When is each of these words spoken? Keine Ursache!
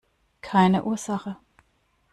Keine 0.41 0.83
Ursache! 0.83 1.37